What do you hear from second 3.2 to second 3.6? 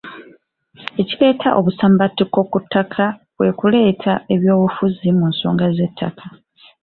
kwe